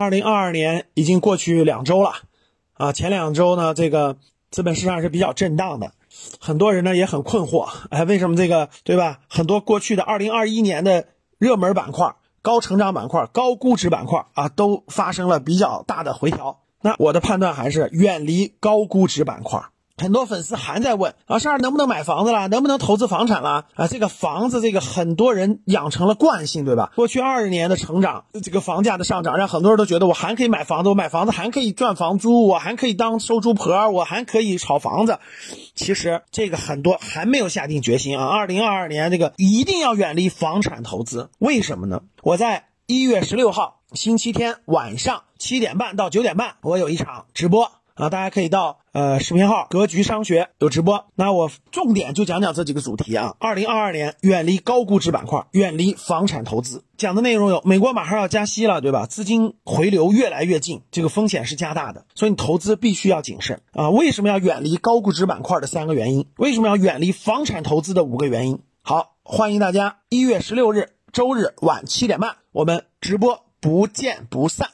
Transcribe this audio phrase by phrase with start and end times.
[0.00, 2.14] 二零二二年已经过去两周了，
[2.72, 4.16] 啊，前两周呢，这个
[4.50, 5.92] 资本市场是比较震荡的，
[6.40, 9.20] 很多人呢也很困惑，哎，为什么这个对吧？
[9.28, 16.60] 很多过去的二零二一年的热门板块、高成长板块、高估值板块啊，都发生了比较大的回调。
[16.80, 19.60] 那我的判断还是远离高估值板块。
[20.00, 22.48] 很多粉丝还在问啊，十二能不能买房子了？
[22.48, 23.66] 能不能投资房产了？
[23.74, 26.90] 啊，这个房子，这个很多人养成了惯性，对吧？
[26.96, 35.18] 过去二十年的成长，这个房价的上涨，让很多人都觉得我还可以买房子，我买房子还可以赚房租，我还可以当收租婆，我还可以炒房子。
[35.74, 38.26] 其实这个很多还没有下定决心啊。
[38.26, 42.00] 二零二二年这个一定要远离房产投资，为什么呢？
[42.22, 47.70] 我在一月十六号星期天晚上七点半到九点半，我有一场直播。
[48.00, 53.36] 啊，大家可以到呃视频号格局商学有直播，那我重点就讲讲这几个主题啊。
[53.38, 56.82] 二零二二年远离高估值板块，远离房产投资。
[56.96, 59.06] 讲的内容有：美国马上要加息了，对吧？
[59.06, 63.90] 资金回流越来越近，这个风险是加大的，所以你投资必须要谨慎啊。
[63.90, 66.26] 为什么要远离高估值板块的三个原因？
[66.36, 68.60] 为什么要远离房产投资的五个原因？
[68.82, 74.70] 好，欢迎大家一月十六日周日晚七点半，我们直播不见不散。